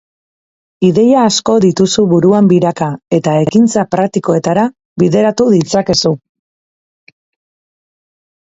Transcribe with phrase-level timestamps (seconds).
[0.85, 2.87] Ideia asko dituzu buruan biraka,
[3.19, 4.65] eta ekintza praktikoetara
[5.05, 6.17] bideratu ditzakezu.